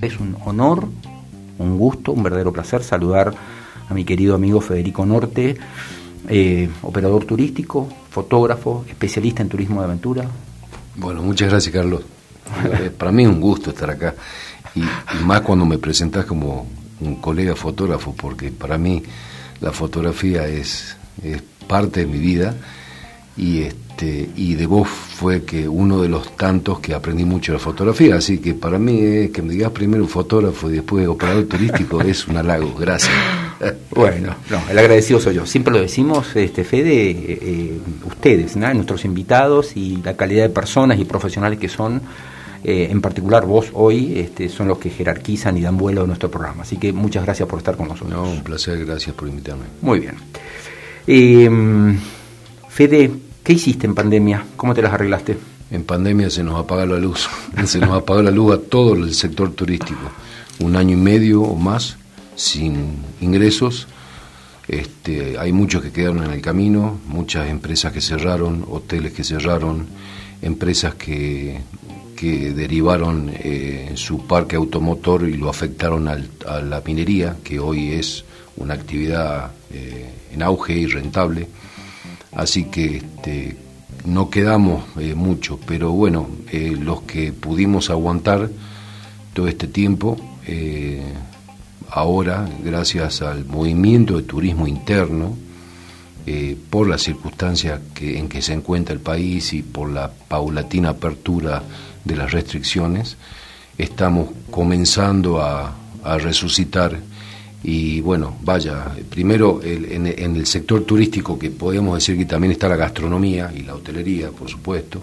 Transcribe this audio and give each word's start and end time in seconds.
Es 0.00 0.20
un 0.20 0.36
honor, 0.44 0.88
un 1.58 1.78
gusto, 1.78 2.12
un 2.12 2.22
verdadero 2.22 2.52
placer 2.52 2.82
saludar 2.82 3.34
a 3.88 3.94
mi 3.94 4.04
querido 4.04 4.34
amigo 4.34 4.60
Federico 4.60 5.06
Norte, 5.06 5.56
eh, 6.28 6.68
operador 6.82 7.24
turístico, 7.24 7.88
fotógrafo, 8.10 8.84
especialista 8.88 9.42
en 9.42 9.48
turismo 9.48 9.80
de 9.80 9.86
aventura. 9.86 10.26
Bueno, 10.96 11.22
muchas 11.22 11.50
gracias 11.50 11.74
Carlos. 11.74 12.02
Eh, 12.80 12.90
para 12.96 13.10
mí 13.10 13.24
es 13.24 13.28
un 13.28 13.40
gusto 13.40 13.70
estar 13.70 13.90
acá 13.90 14.14
y, 14.76 14.80
más 15.24 15.40
cuando 15.40 15.64
me 15.66 15.78
presentas 15.78 16.24
como 16.26 16.66
un 17.00 17.16
colega 17.16 17.56
fotógrafo, 17.56 18.14
porque 18.14 18.50
para 18.50 18.78
mí 18.78 19.02
la 19.60 19.72
fotografía 19.72 20.46
es, 20.46 20.96
es 21.22 21.42
parte 21.66 22.00
de 22.00 22.06
mi 22.06 22.18
vida 22.18 22.54
y 23.36 23.62
este 23.62 24.28
y 24.36 24.54
de 24.54 24.66
vos 24.66 24.88
fue 24.88 25.42
que 25.44 25.68
uno 25.68 26.02
de 26.02 26.08
los 26.08 26.36
tantos 26.36 26.80
que 26.80 26.94
aprendí 26.94 27.24
mucho 27.24 27.52
la 27.52 27.58
fotografía. 27.58 28.16
Así 28.16 28.38
que 28.38 28.54
para 28.54 28.78
mí 28.78 28.98
eh, 29.00 29.30
que 29.32 29.42
me 29.42 29.52
digas 29.52 29.70
primero 29.72 30.02
un 30.02 30.08
fotógrafo 30.08 30.70
y 30.70 30.74
después 30.74 31.06
operador 31.06 31.44
turístico 31.44 32.00
es 32.00 32.26
un 32.28 32.36
halago 32.36 32.74
gracias. 32.74 33.12
Bueno 33.90 34.34
no 34.50 34.60
el 34.70 34.78
agradecido 34.78 35.18
soy 35.18 35.36
yo. 35.36 35.46
Siempre 35.46 35.72
lo 35.72 35.80
decimos 35.80 36.36
este 36.36 36.62
Fede 36.62 37.10
eh, 37.10 37.38
eh, 37.40 37.80
ustedes 38.04 38.54
nuestros 38.56 39.06
invitados 39.06 39.76
y 39.76 39.96
la 40.02 40.14
calidad 40.14 40.42
de 40.42 40.50
personas 40.50 40.98
y 40.98 41.06
profesionales 41.06 41.58
que 41.58 41.68
son 41.68 42.02
en 42.68 43.00
particular 43.00 43.46
vos 43.46 43.68
hoy 43.74 44.18
este, 44.18 44.48
son 44.48 44.66
los 44.66 44.78
que 44.78 44.90
jerarquizan 44.90 45.56
y 45.56 45.62
dan 45.62 45.76
vuelo 45.76 46.02
a 46.02 46.06
nuestro 46.06 46.28
programa. 46.32 46.62
Así 46.62 46.78
que 46.78 46.92
muchas 46.92 47.24
gracias 47.24 47.48
por 47.48 47.60
estar 47.60 47.76
con 47.76 47.86
nosotros. 47.86 48.10
No 48.10 48.24
un 48.28 48.42
placer 48.42 48.84
gracias 48.84 49.14
por 49.14 49.28
invitarme. 49.28 49.66
Muy 49.82 50.00
bien. 50.00 50.16
Eh, 51.06 51.48
Fede 52.68 53.10
¿Qué 53.46 53.52
hiciste 53.52 53.86
en 53.86 53.94
pandemia? 53.94 54.44
¿Cómo 54.56 54.74
te 54.74 54.82
las 54.82 54.92
arreglaste? 54.92 55.38
En 55.70 55.84
pandemia 55.84 56.30
se 56.30 56.42
nos 56.42 56.58
apagó 56.58 56.84
la 56.84 56.98
luz, 56.98 57.28
se 57.66 57.78
nos 57.78 57.90
apagó 57.90 58.20
la 58.20 58.32
luz 58.32 58.54
a 58.54 58.58
todo 58.60 58.94
el 58.94 59.14
sector 59.14 59.52
turístico. 59.52 60.00
Un 60.58 60.74
año 60.74 60.94
y 60.94 61.00
medio 61.00 61.42
o 61.42 61.54
más 61.54 61.96
sin 62.34 62.96
ingresos. 63.20 63.86
Este, 64.66 65.38
hay 65.38 65.52
muchos 65.52 65.80
que 65.80 65.92
quedaron 65.92 66.24
en 66.24 66.32
el 66.32 66.40
camino, 66.40 66.98
muchas 67.06 67.48
empresas 67.48 67.92
que 67.92 68.00
cerraron, 68.00 68.64
hoteles 68.68 69.12
que 69.12 69.22
cerraron, 69.22 69.86
empresas 70.42 70.96
que, 70.96 71.60
que 72.16 72.52
derivaron 72.52 73.30
eh, 73.32 73.92
su 73.94 74.26
parque 74.26 74.56
automotor 74.56 75.28
y 75.28 75.36
lo 75.36 75.48
afectaron 75.48 76.08
a 76.08 76.60
la 76.62 76.82
minería, 76.84 77.36
que 77.44 77.60
hoy 77.60 77.92
es 77.92 78.24
una 78.56 78.74
actividad 78.74 79.52
eh, 79.70 80.10
en 80.32 80.42
auge 80.42 80.72
y 80.72 80.86
rentable 80.86 81.46
así 82.36 82.64
que 82.64 82.98
este, 82.98 83.56
no 84.04 84.30
quedamos 84.30 84.84
eh, 84.98 85.14
mucho, 85.14 85.58
pero 85.66 85.90
bueno, 85.90 86.28
eh, 86.52 86.76
los 86.78 87.02
que 87.02 87.32
pudimos 87.32 87.90
aguantar 87.90 88.50
todo 89.32 89.48
este 89.48 89.66
tiempo, 89.66 90.16
eh, 90.46 91.02
ahora, 91.90 92.48
gracias 92.62 93.22
al 93.22 93.44
movimiento 93.46 94.16
de 94.16 94.22
turismo 94.22 94.66
interno, 94.66 95.36
por 96.70 96.88
las 96.88 97.02
circunstancias 97.02 97.80
en 98.00 98.28
que 98.28 98.42
se 98.42 98.52
encuentra 98.52 98.92
el 98.92 98.98
país 99.00 99.52
y 99.52 99.62
por 99.62 99.88
la 99.88 100.10
paulatina 100.10 100.88
apertura 100.88 101.62
de 102.04 102.16
las 102.16 102.32
restricciones, 102.32 103.16
estamos 103.78 104.30
comenzando 104.50 105.40
a 105.40 105.72
resucitar 106.18 106.98
y 107.68 108.00
bueno, 108.00 108.36
vaya, 108.42 108.92
primero 109.10 109.60
en, 109.60 110.06
el 110.06 110.46
sector 110.46 110.84
turístico, 110.84 111.36
que 111.36 111.50
podemos 111.50 111.96
decir 111.96 112.16
que 112.16 112.24
también 112.24 112.52
está 112.52 112.68
la 112.68 112.76
gastronomía 112.76 113.52
y 113.52 113.62
la 113.62 113.74
hotelería, 113.74 114.30
por 114.30 114.48
supuesto. 114.48 115.02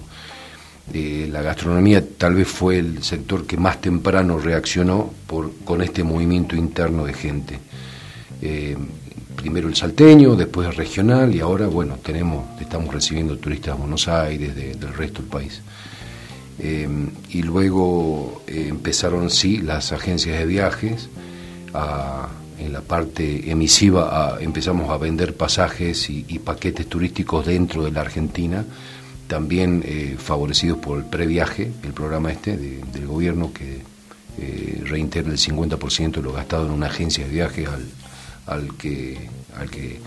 Eh, 0.94 1.28
la 1.30 1.42
gastronomía 1.42 2.02
tal 2.18 2.36
vez 2.36 2.48
fue 2.48 2.80
el 2.80 3.04
sector 3.04 3.46
que 3.46 3.58
más 3.58 3.82
temprano 3.82 4.40
reaccionó 4.40 5.12
por, 5.28 5.52
con 5.66 5.82
este 5.82 6.06
movimiento 6.06 6.56
interno 6.56 7.04
de 7.04 7.14
gente. 7.14 7.60
Eh, 8.42 8.78
primero 9.36 9.68
el 9.68 9.76
salteño, 9.76 10.38
después 10.38 10.66
el 10.66 10.76
regional 10.76 11.36
y 11.36 11.42
ahora, 11.42 11.68
bueno, 11.68 11.98
tenemos, 12.02 12.46
estamos 12.62 12.94
recibiendo 12.94 13.38
turistas 13.40 13.76
de 13.76 13.82
Buenos 13.82 14.08
Aires, 14.08 14.56
del 14.56 14.94
resto 14.94 15.22
del 15.22 15.30
país. 15.30 15.62
Eh, 16.60 16.88
y 17.28 17.44
luego 17.44 18.42
empezaron, 18.48 19.30
sí, 19.30 19.58
las 19.58 19.92
agencias 19.92 20.40
de 20.40 20.46
viajes 20.46 21.10
a 21.74 22.30
en 22.60 22.74
la 22.74 22.82
parte 22.82 23.50
emisiva 23.50 24.38
empezamos 24.40 24.90
a 24.90 24.98
vender 24.98 25.36
pasajes 25.36 26.10
y, 26.10 26.40
paquetes 26.40 26.88
turísticos 26.88 27.46
dentro 27.46 27.84
de 27.84 27.92
la 27.92 28.02
Argentina, 28.02 28.66
también 29.28 29.84
eh, 29.86 30.16
favorecidos 30.18 30.78
por 30.80 30.98
el 30.98 31.06
previaje, 31.06 31.72
el 31.84 31.94
programa 31.94 32.32
este 32.32 32.58
del 32.58 33.08
gobierno 33.08 33.54
que 33.54 33.82
eh, 34.38 34.82
reintegra 34.86 35.32
el 35.32 35.38
50% 35.38 36.12
de 36.12 36.22
lo 36.22 36.34
gastado 36.34 36.66
en 36.66 36.72
una 36.72 36.88
agencia 36.88 37.26
de 37.26 37.32
viajes 37.32 37.68
al, 37.68 37.86
al, 38.48 38.76
que, 38.76 39.30
al 39.58 39.70
que 39.70 40.00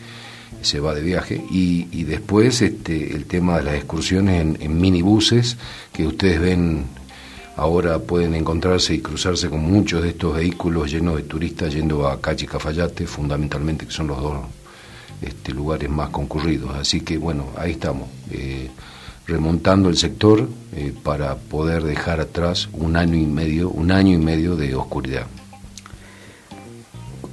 se 0.63 0.81
va 0.81 0.95
de 0.95 1.03
viaje. 1.03 1.43
Y, 1.51 2.05
después 2.05 2.63
este, 2.63 3.15
el 3.15 3.25
tema 3.25 3.59
de 3.59 3.65
las 3.65 3.75
excursiones 3.75 4.61
en 4.61 4.81
minibuses 4.81 5.57
que 5.93 6.07
ustedes 6.07 6.41
ven 6.41 6.85
ahora 7.57 7.99
pueden 7.99 8.35
encontrarse 8.35 8.95
y 8.95 9.01
cruzarse 9.01 9.49
con 9.49 9.61
muchos 9.61 10.03
de 10.03 10.11
estos 10.11 10.37
vehículos 10.37 10.91
llenos 10.91 11.17
de 11.17 11.23
turistas 11.23 11.73
yendo 11.73 12.07
a 12.07 12.21
Cachi 12.21 12.47
Cafayate, 12.47 13.07
fundamentalmente, 13.07 13.87
que 13.87 13.93
son 13.93 14.09
los 14.09 14.21
dos 14.21 14.37
este, 15.23 15.53
lugares 15.53 15.91
más 15.91 16.11
concurridos. 16.11 16.75
Así 16.77 17.01
que 17.01 17.17
bueno, 17.19 17.47
ahí 17.57 17.73
estamos, 17.73 18.09
eh, 18.31 18.69
remontando 19.27 19.89
el 19.89 19.97
sector 19.97 20.49
eh, 20.75 20.93
para 21.03 21.37
poder 21.37 21.83
dejar 21.83 22.21
atrás 22.21 22.69
un 22.73 22.97
año 22.97 23.17
y 23.17 23.27
medio, 23.27 23.71
un 23.71 23.91
año 23.91 24.15
y 24.15 24.19
medio 24.19 24.57
de 24.57 24.75
oscuridad. 24.75 25.27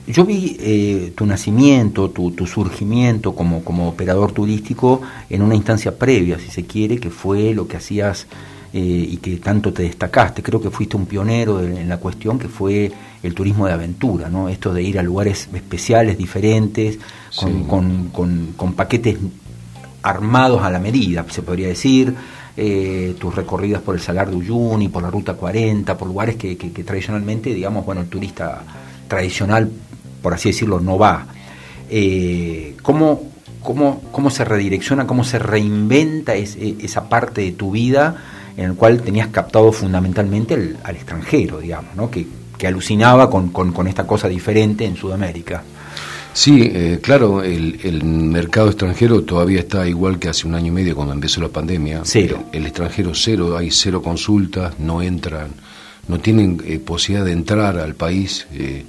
Yo 0.06 0.26
vi 0.26 0.58
eh, 0.60 1.14
tu 1.16 1.26
nacimiento, 1.26 2.10
tu, 2.10 2.32
tu 2.32 2.46
surgimiento 2.46 3.36
como, 3.36 3.64
como 3.64 3.88
operador 3.88 4.34
turístico 4.34 5.02
en 5.30 5.42
una 5.42 5.56
instancia 5.56 5.98
previa, 5.98 6.40
si 6.40 6.50
se 6.50 6.66
quiere, 6.66 6.98
que 6.98 7.10
fue 7.10 7.54
lo 7.54 7.68
que 7.68 7.78
hacías 7.78 8.28
eh, 8.76 9.08
y 9.12 9.18
que 9.18 9.38
tanto 9.38 9.72
te 9.72 9.84
destacaste. 9.84 10.42
Creo 10.42 10.60
que 10.60 10.72
fuiste 10.72 10.98
un 10.98 11.06
pionero 11.06 11.60
en, 11.62 11.88
la 11.88 11.98
cuestión 11.98 12.40
que 12.40 12.48
fue 12.48 12.92
el 13.22 13.36
turismo 13.36 13.68
de 13.68 13.74
aventura, 13.74 14.30
¿no? 14.30 14.50
Esto 14.50 14.74
de 14.74 14.82
ir 14.82 14.98
a 14.98 15.04
lugares 15.04 15.48
especiales, 15.54 16.18
diferentes, 16.18 16.98
con, 17.68 18.10
con, 18.10 18.74
paquetes 18.74 19.20
armados 20.02 20.64
a 20.64 20.72
la 20.72 20.80
medida, 20.80 21.24
se 21.30 21.44
podría 21.44 21.68
decir. 21.68 22.16
Eh, 22.58 23.16
tus 23.20 23.36
recorridas 23.36 23.84
por 23.84 23.94
el 23.94 24.02
Salar 24.02 24.32
de 24.32 24.38
Uyuni, 24.38 24.88
por 24.88 25.04
la 25.04 25.12
Ruta 25.12 25.36
40, 25.36 25.96
por 25.96 26.08
lugares 26.08 26.36
que, 26.36 26.58
que, 26.58 26.84
tradicionalmente, 26.84 27.54
digamos, 27.54 27.86
bueno, 27.86 28.02
el 28.02 28.08
turista 28.08 28.64
tradicional, 29.08 29.70
por 30.20 30.34
así 30.34 30.50
decirlo, 30.50 30.80
no 30.80 30.98
va. 30.98 31.28
Eh, 31.92 32.76
¿cómo, 32.82 33.22
cómo, 33.62 34.02
¿Cómo 34.12 34.32
se 34.32 34.44
redirecciona, 34.44 35.06
cómo 35.06 35.24
se 35.24 35.38
reinventa 35.38 36.34
esa 36.34 37.08
parte 37.08 37.42
de 37.42 37.52
tu 37.52 37.70
vida 37.70 38.18
en 38.58 38.66
el 38.66 38.76
cual 38.76 39.02
tenías 39.02 39.28
captado 39.28 39.72
fundamentalmente 39.72 40.76
al 40.84 40.96
extranjero, 40.96 41.60
digamos, 41.60 41.96
¿no? 41.96 42.10
que, 42.10 42.26
alucinaba 42.64 43.30
con, 43.30 43.88
esta 43.90 44.08
cosa 44.08 44.30
diferente 44.30 44.86
en 44.86 44.96
Sudamérica. 44.96 45.62
Sí, 46.32 46.62
eh, 46.74 47.00
claro, 47.02 47.44
el, 47.44 48.04
mercado 48.06 48.70
extranjero 48.70 49.24
todavía 49.24 49.60
está 49.60 49.86
igual 49.86 50.18
que 50.18 50.30
hace 50.30 50.48
un 50.48 50.56
año 50.56 50.68
y 50.68 50.72
medio 50.72 50.96
cuando 50.96 51.14
empezó 51.14 51.42
la 51.42 51.50
pandemia. 51.50 52.04
Cero. 52.06 52.46
El, 52.54 52.66
extranjero 52.66 53.12
cero, 53.16 53.58
hay 53.58 53.70
cero 53.70 54.02
consultas, 54.02 54.80
no 54.80 55.02
entran, 55.02 55.50
no 56.08 56.22
tienen 56.22 56.64
eh, 56.66 56.80
posibilidad 56.80 57.26
de 57.26 57.34
entrar 57.34 57.78
al 57.78 57.96
país, 57.96 58.48
eh, 58.54 58.86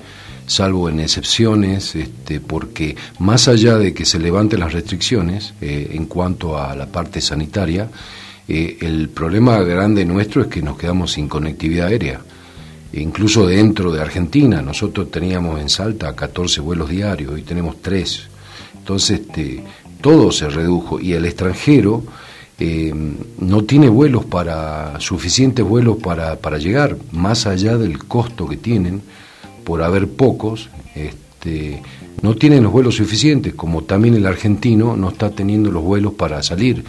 salvo 0.46 0.88
en 0.88 1.00
excepciones, 1.00 1.96
este, 1.96 2.38
porque 2.38 2.96
más 3.18 3.48
allá 3.48 3.76
de 3.76 3.92
que 3.92 4.04
se 4.04 4.20
levanten 4.20 4.60
las 4.60 4.72
restricciones 4.72 5.52
en 5.60 6.06
cuanto 6.06 6.56
a 6.56 6.76
la 6.76 6.86
parte 6.86 7.20
sanitaria, 7.20 7.90
eh, 8.46 8.78
el 8.80 9.08
problema 9.08 9.58
grande 9.60 10.04
nuestro 10.04 10.42
es 10.42 10.48
que 10.48 10.62
nos 10.62 10.76
quedamos 10.76 11.12
sin 11.12 11.28
conectividad 11.28 11.88
aérea. 11.88 12.20
E 12.92 13.00
incluso 13.00 13.46
dentro 13.46 13.90
de 13.90 14.00
Argentina, 14.00 14.62
nosotros 14.62 15.10
teníamos 15.10 15.60
en 15.60 15.68
Salta 15.68 16.14
14 16.14 16.60
vuelos 16.60 16.90
diarios, 16.90 17.32
hoy 17.32 17.42
tenemos 17.42 17.80
3. 17.82 18.28
Entonces, 18.78 19.20
este, 19.20 19.64
todo 20.00 20.30
se 20.30 20.48
redujo 20.48 21.00
y 21.00 21.14
el 21.14 21.24
extranjero 21.24 22.04
eh, 22.58 22.92
no 23.38 23.64
tiene 23.64 23.88
vuelos 23.88 24.24
para, 24.26 25.00
suficientes 25.00 25.64
vuelos 25.64 25.96
para, 25.96 26.36
para 26.36 26.58
llegar, 26.58 26.96
más 27.10 27.46
allá 27.46 27.76
del 27.78 27.98
costo 28.04 28.46
que 28.46 28.58
tienen 28.58 29.02
por 29.64 29.82
haber 29.82 30.06
pocos, 30.06 30.68
este, 30.94 31.82
no 32.22 32.36
tienen 32.36 32.62
los 32.62 32.72
vuelos 32.72 32.96
suficientes, 32.96 33.54
como 33.54 33.82
también 33.82 34.14
el 34.14 34.26
argentino 34.26 34.96
no 34.96 35.08
está 35.08 35.30
teniendo 35.30 35.70
los 35.70 35.82
vuelos 35.82 36.12
para 36.14 36.42
salir 36.42 36.84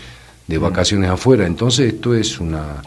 de 0.47 0.57
vacaciones 0.57 1.09
afuera. 1.09 1.45
Entonces 1.45 1.93
esto 1.93 2.13
es 2.13 2.39
una, 2.39 2.81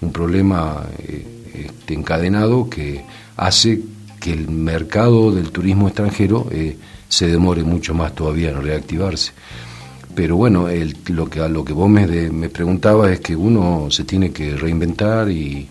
un 0.00 0.12
problema 0.12 0.84
eh, 0.98 1.26
este, 1.54 1.94
encadenado 1.94 2.68
que 2.68 3.04
hace 3.36 3.80
que 4.20 4.32
el 4.32 4.48
mercado 4.48 5.32
del 5.32 5.50
turismo 5.50 5.86
extranjero 5.86 6.48
eh, 6.50 6.76
se 7.08 7.26
demore 7.26 7.62
mucho 7.62 7.94
más 7.94 8.14
todavía 8.14 8.50
en 8.50 8.62
reactivarse. 8.62 9.32
Pero 10.14 10.36
bueno, 10.36 10.68
el, 10.68 10.96
lo 11.08 11.28
que 11.28 11.40
a 11.40 11.48
lo 11.48 11.64
que 11.64 11.72
vos 11.72 11.88
me, 11.88 12.06
me 12.30 12.48
preguntabas 12.48 13.10
es 13.10 13.20
que 13.20 13.34
uno 13.34 13.88
se 13.90 14.04
tiene 14.04 14.30
que 14.30 14.56
reinventar 14.56 15.28
y, 15.28 15.68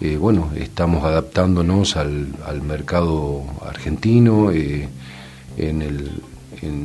eh, 0.00 0.16
bueno, 0.16 0.50
estamos 0.56 1.04
adaptándonos 1.04 1.96
al, 1.96 2.62
mercado 2.62 3.44
argentino. 3.64 4.50
Eh, 4.50 4.88
en 5.56 5.82
el, 5.82 6.10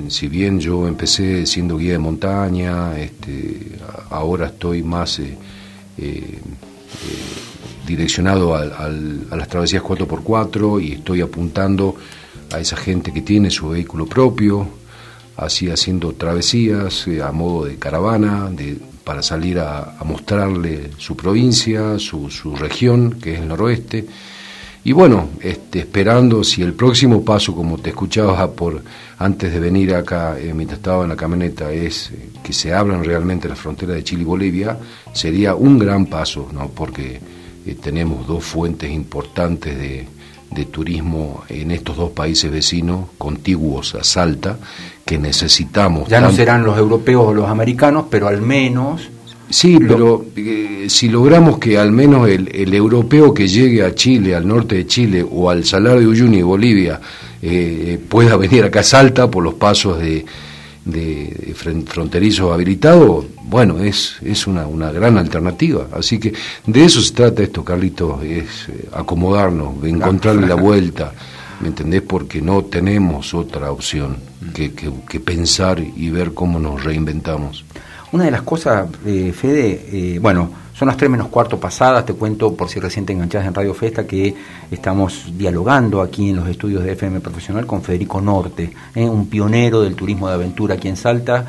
si 0.10 0.28
bien 0.28 0.60
yo 0.60 0.88
empecé 0.88 1.46
siendo 1.46 1.78
guía 1.78 1.94
de 1.94 2.00
montaña, 2.00 2.98
este, 3.00 3.78
ahora 4.10 4.48
estoy 4.48 4.84
más 4.84 5.22
direccionado 7.86 8.56
a 8.56 8.90
las 8.90 9.48
travesías 9.48 9.84
4x4 9.84 10.84
y 10.84 10.94
estoy 10.94 11.22
apuntando 11.22 11.96
a 12.54 12.60
esa 12.60 12.76
gente 12.76 13.14
que 13.14 13.22
tiene 13.22 13.50
su 13.50 13.70
vehículo 13.70 14.06
propio, 14.06 14.68
así 15.36 15.70
haciendo 15.70 16.14
travesías 16.14 17.08
a 17.24 17.32
modo 17.32 17.66
de 17.66 17.78
caravana, 17.78 18.50
de 18.50 18.78
para 19.08 19.24
salir 19.24 19.58
a, 19.60 19.96
mostrarle 20.04 20.92
su 20.98 21.16
provincia, 21.16 21.98
su, 21.98 22.28
región, 22.60 23.12
que 23.22 23.36
es 23.36 23.40
el 23.40 23.48
noroeste. 23.48 24.06
Y 24.88 24.94
bueno, 24.94 25.28
este, 25.42 25.80
esperando 25.80 26.46
si 26.46 26.62
el 26.62 26.72
próximo 26.72 27.22
paso, 27.26 27.54
como 27.54 27.78
te 27.78 27.90
escuchaba 27.90 28.50
por 28.50 28.82
antes 29.18 29.52
de 29.52 29.60
venir 29.60 29.94
acá, 29.94 30.40
eh, 30.40 30.54
mientras 30.56 30.78
estaba 30.80 31.04
en 31.04 31.10
la 31.10 31.18
camioneta, 31.18 31.74
es 31.74 32.10
eh, 32.12 32.30
que 32.42 32.54
se 32.54 32.74
abran 32.74 33.04
realmente 33.04 33.50
las 33.50 33.60
fronteras 33.60 33.98
de 33.98 34.06
Chile 34.06 34.22
y 34.22 34.24
Bolivia, 34.26 34.78
sería 35.12 35.56
un 35.56 35.78
gran 35.78 36.06
paso, 36.06 36.48
¿no? 36.54 36.70
porque 36.70 37.20
eh, 37.66 37.76
tenemos 37.82 38.26
dos 38.28 38.46
fuentes 38.46 38.90
importantes 38.90 39.78
de, 39.78 40.08
de 40.52 40.66
turismo 40.68 41.44
en 41.50 41.72
estos 41.72 41.98
dos 41.98 42.12
países 42.12 42.50
vecinos, 42.50 43.10
contiguos 43.18 43.94
a 43.94 44.06
Salta, 44.06 44.58
que 45.04 45.18
necesitamos. 45.18 46.08
Ya 46.08 46.22
no 46.22 46.32
serán 46.32 46.64
los 46.64 46.78
europeos 46.78 47.26
o 47.28 47.34
los 47.34 47.50
americanos, 47.50 48.06
pero 48.10 48.30
al 48.30 48.42
menos... 48.42 49.10
Sí, 49.50 49.78
pero 49.80 50.26
eh, 50.36 50.88
si 50.90 51.08
logramos 51.08 51.58
que 51.58 51.78
al 51.78 51.92
menos 51.92 52.28
el, 52.28 52.50
el, 52.54 52.74
europeo 52.74 53.34
que 53.34 53.48
llegue 53.48 53.82
a 53.82 53.96
Chile, 53.96 54.36
al 54.36 54.46
norte 54.48 54.76
de 54.76 54.88
Chile 54.88 55.26
o 55.30 55.50
al 55.50 55.64
Salar 55.64 56.00
de 56.00 56.08
Uyuni, 56.08 56.42
Bolivia, 56.42 57.00
eh, 57.42 57.98
pueda 58.10 58.36
venir 58.38 58.66
acá 58.66 58.82
a 58.82 58.84
Salta 58.84 59.32
por 59.32 59.44
los 59.44 59.54
pasos 59.54 60.00
de, 60.00 60.26
de 60.84 61.54
fronterizos 61.56 62.54
habilitados, 62.54 63.26
bueno, 63.44 63.80
es, 63.80 64.18
es 64.22 64.48
una, 64.48 64.68
una, 64.68 64.92
gran 64.92 65.18
alternativa. 65.18 65.88
Así 65.94 66.20
que 66.20 66.34
de 66.66 66.84
eso 66.84 67.02
se 67.02 67.14
trata 67.14 67.44
esto, 67.44 67.64
Carlitos, 67.64 68.24
es 68.24 68.68
eh, 68.70 68.90
acomodarnos, 68.94 69.84
encontrarle 69.84 70.48
la 70.48 70.56
vuelta. 70.70 71.14
¿me 71.60 71.70
entendés? 71.70 72.02
Porque 72.02 72.42
no 72.42 72.64
tenemos 72.66 73.34
otra 73.34 73.72
opción 73.72 74.18
que, 74.54 74.72
que, 74.74 75.20
pensar 75.20 75.80
y 75.80 76.10
ver 76.10 76.34
cómo 76.34 76.60
nos 76.60 76.84
reinventamos. 76.84 77.66
Una 78.12 78.26
de 78.26 78.32
las 78.32 78.42
cosas, 78.44 78.88
eh, 79.06 79.34
Fede, 79.34 79.86
eh, 79.92 80.20
bueno, 80.20 80.50
son 80.74 80.88
las 80.88 80.98
tres 80.98 81.10
menos 81.10 81.28
cuarto 81.28 81.60
pasadas, 81.60 82.06
te 82.06 82.14
cuento 82.14 82.54
por 82.54 82.70
si 82.70 82.80
recién 82.80 83.06
te 83.06 83.14
en 83.14 83.54
Radio 83.54 83.74
Festa 83.74 84.06
que 84.06 84.34
estamos 84.72 85.26
dialogando 85.38 86.02
aquí 86.02 86.30
en 86.30 86.38
los 86.38 86.48
estudios 86.48 86.84
de 86.84 86.94
FM 86.94 87.20
Profesional 87.20 87.66
con 87.66 87.82
Federico 87.82 88.22
Norte, 88.22 88.72
eh, 88.96 89.04
un 89.10 89.28
pionero 89.28 89.82
del 89.82 89.96
turismo 89.96 90.28
de 90.28 90.36
aventura 90.36 90.76
aquí 90.76 90.88
en 90.88 90.96
Salta, 90.96 91.46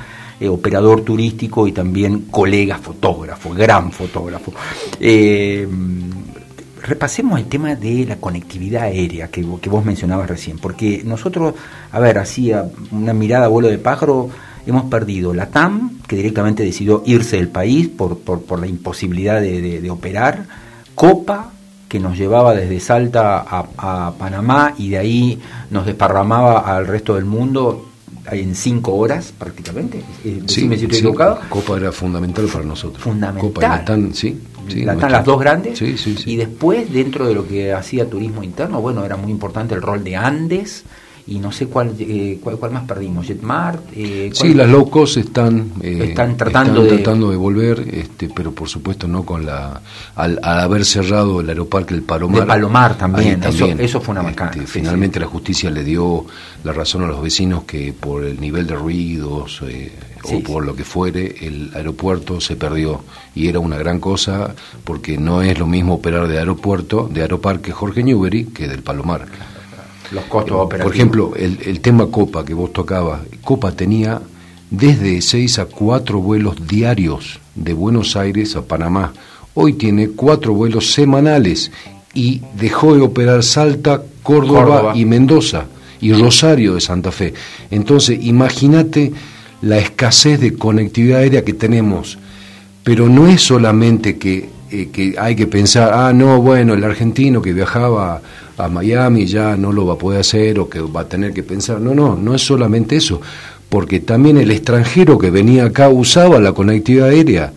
operador 0.48 1.02
turístico 1.02 1.66
y 1.66 1.72
también 1.72 2.26
colega 2.30 2.78
fotógrafo, 2.78 3.50
gran 3.50 3.90
fotógrafo. 3.90 4.52
Repasemos 6.88 7.38
el 7.38 7.46
tema 7.46 7.74
de 7.74 8.06
la 8.06 8.16
conectividad 8.16 8.84
aérea 8.84 9.28
que, 9.28 9.42
vos 9.42 9.84
mencionabas 9.84 10.28
recién, 10.28 10.58
porque 10.58 11.02
nosotros, 11.04 11.54
a 11.92 12.00
ver, 12.00 12.18
hacía 12.18 12.64
una 12.92 13.12
mirada 13.12 13.46
a 13.46 13.48
vuelo 13.48 13.68
de 13.68 13.76
pájaro, 13.76 14.30
hemos 14.70 14.84
perdido 14.84 15.34
la 15.34 15.46
TAM, 15.46 16.00
que 16.06 16.16
directamente 16.16 16.62
decidió 16.62 17.02
irse 17.06 17.36
del 17.36 17.48
país 17.48 17.88
por, 17.88 18.18
por, 18.18 18.42
por 18.42 18.60
la 18.60 18.66
imposibilidad 18.66 19.40
de, 19.40 19.88
operar, 19.90 20.46
Copa, 20.94 21.52
que 21.88 22.00
nos 22.00 22.18
llevaba 22.18 22.54
desde 22.54 22.80
Salta 22.80 23.44
a, 23.48 24.12
Panamá 24.18 24.74
y 24.76 24.90
de 24.90 24.98
ahí 24.98 25.40
nos 25.70 25.86
desparramaba 25.86 26.60
al 26.60 26.86
resto 26.86 27.14
del 27.14 27.24
mundo 27.24 27.86
en 28.30 28.54
cinco 28.54 28.94
horas 28.94 29.32
prácticamente. 29.36 30.02
Eh, 30.24 30.42
sí, 30.46 30.66
me 30.66 30.74
equivocado. 30.74 31.40
Copa 31.48 31.76
era 31.76 31.92
fundamental 31.92 32.46
para 32.46 32.64
nosotros. 32.64 33.02
Fundamental. 33.02 33.40
Copa 33.52 33.96
y 33.96 34.14
sí 34.14 34.38
están 34.68 35.12
las 35.12 35.24
dos 35.24 35.40
grandes. 35.40 35.80
y 35.80 36.36
después, 36.36 36.92
dentro 36.92 37.26
de 37.26 37.34
lo 37.34 37.46
que 37.46 37.72
hacía 37.72 38.08
turismo 38.08 38.42
interno, 38.42 38.80
bueno, 38.80 39.04
era 39.04 39.16
muy 39.16 39.30
importante 39.30 39.74
el 39.74 39.82
rol 39.82 40.04
de 40.04 40.16
Andes 40.16 40.84
y 41.28 41.38
no 41.38 41.52
sé 41.52 41.66
cuál, 41.66 41.94
eh, 41.98 42.38
cuál, 42.42 42.72
más 42.72 42.84
perdimos, 42.84 43.26
Jetmart. 43.26 43.82
Eh, 43.94 44.30
sí, 44.32 44.54
las 44.54 44.68
low 44.68 44.88
cost 44.88 45.18
están, 45.18 45.72
eh, 45.82 46.06
están, 46.08 46.38
tratando, 46.38 46.82
de... 46.82 46.88
tratando 46.88 47.30
de 47.30 47.36
volver, 47.36 47.84
este, 47.92 48.30
pero 48.34 48.52
por 48.52 48.68
supuesto 48.68 49.06
no 49.06 49.24
con 49.24 49.44
la. 49.44 49.82
Al, 50.14 50.40
haber 50.42 50.86
cerrado 50.86 51.40
el 51.42 51.48
aeroparque 51.50 51.92
el 51.92 52.02
Palomar. 52.02 52.40
De 52.40 52.46
Palomar 52.46 52.96
también, 52.96 53.42
Eso, 53.44 53.66
eso, 53.66 54.00
fue 54.00 54.18
una 54.18 54.30
este, 54.30 54.66
finalmente 54.66 55.20
la 55.20 55.26
justicia 55.26 55.70
le 55.70 55.84
dio 55.84 56.24
la 56.64 56.72
razón 56.72 57.04
a 57.04 57.06
los 57.06 57.22
vecinos 57.22 57.64
que 57.64 57.92
por 57.92 58.24
el 58.24 58.40
nivel 58.40 58.66
de 58.66 58.74
ruidos 58.74 59.62
eh, 59.68 59.92
o 60.24 60.40
por 60.40 60.64
lo 60.64 60.74
que 60.74 60.84
fuere, 60.84 61.46
el 61.46 61.70
aeropuerto 61.74 62.40
se 62.40 62.56
perdió 62.56 63.02
y 63.34 63.48
era 63.48 63.58
una 63.60 63.76
gran 63.76 64.00
cosa 64.00 64.54
porque 64.84 65.18
no 65.18 65.42
es 65.42 65.58
lo 65.58 65.66
mismo 65.66 65.94
operar 65.94 66.26
de 66.26 66.38
aeropuerto, 66.38 67.08
de 67.12 67.20
aeroparque 67.20 67.72
Jorge 67.72 68.02
Newbery 68.02 68.46
que 68.46 68.66
del 68.66 68.82
Palomar 68.82 69.26
los 70.12 70.24
costos 70.24 70.56
operativos. 70.56 70.90
Por 70.90 70.94
ejemplo, 70.94 71.32
el, 71.36 71.58
el 71.64 71.80
tema 71.80 72.06
Copa 72.06 72.44
que 72.44 72.54
vos 72.54 72.72
tocabas, 72.72 73.20
Copa 73.42 73.72
tenía 73.72 74.20
desde 74.70 75.20
6 75.20 75.58
a 75.60 75.66
4 75.66 76.20
vuelos 76.20 76.66
diarios 76.66 77.40
de 77.54 77.72
Buenos 77.72 78.16
Aires 78.16 78.54
a 78.56 78.62
Panamá. 78.62 79.12
Hoy 79.54 79.74
tiene 79.74 80.10
4 80.10 80.52
vuelos 80.52 80.92
semanales 80.92 81.70
y 82.14 82.42
dejó 82.58 82.94
de 82.94 83.02
operar 83.02 83.42
Salta, 83.42 84.02
Córdoba, 84.22 84.92
y 84.94 85.04
Mendoza 85.04 85.66
y 86.00 86.12
Rosario 86.12 86.74
de 86.74 86.80
Santa 86.80 87.12
Fe. 87.12 87.34
Entonces, 87.70 88.18
imagínate 88.22 89.12
la 89.62 89.78
escasez 89.78 90.40
de 90.40 90.54
conectividad 90.54 91.20
aérea 91.20 91.44
que 91.44 91.54
tenemos. 91.54 92.18
Pero 92.84 93.08
no 93.08 93.26
es 93.26 93.42
solamente 93.42 94.18
que, 94.18 94.48
eh, 94.70 94.88
que 94.92 95.14
hay 95.18 95.34
que 95.34 95.46
pensar, 95.46 95.92
ah, 95.94 96.12
no, 96.12 96.42
bueno, 96.42 96.74
el 96.74 96.84
argentino 96.84 97.40
que 97.40 97.52
viajaba 97.52 98.20
a 98.58 98.68
Miami 98.68 99.26
ya 99.26 99.56
no 99.56 99.72
lo 99.72 99.86
va 99.86 99.94
a 99.94 99.98
poder 99.98 100.20
hacer 100.20 100.58
o 100.58 100.68
que 100.68 100.80
va 100.80 101.02
a 101.02 101.08
tener 101.08 101.32
que 101.32 101.42
pensar. 101.42 101.80
No, 101.80 101.94
no, 101.94 102.16
no 102.16 102.34
es 102.34 102.42
solamente 102.42 102.96
eso, 102.96 103.20
porque 103.68 104.00
también 104.00 104.36
el 104.36 104.50
extranjero 104.50 105.18
que 105.18 105.30
venía 105.30 105.66
acá 105.66 105.88
usaba 105.88 106.40
la 106.40 106.52
conectividad 106.52 107.08
aérea. 107.08 107.52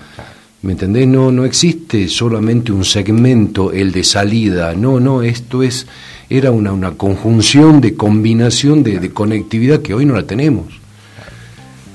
¿Me 0.61 0.73
entendés? 0.73 1.07
No, 1.07 1.31
no 1.31 1.43
existe 1.43 2.07
solamente 2.07 2.71
un 2.71 2.85
segmento, 2.85 3.71
el 3.71 3.91
de 3.91 4.03
salida. 4.03 4.75
No, 4.75 4.99
no, 4.99 5.23
esto 5.23 5.63
es, 5.63 5.87
era 6.29 6.51
una, 6.51 6.71
una 6.71 6.91
conjunción 6.91 7.81
de 7.81 7.95
combinación 7.95 8.83
de, 8.83 9.09
conectividad 9.09 9.81
que 9.81 9.95
hoy 9.95 10.05
no 10.05 10.13
la 10.13 10.23
tenemos. 10.23 10.67